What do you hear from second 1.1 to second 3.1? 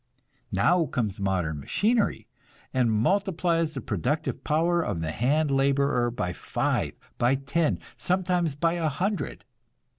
modern machinery, and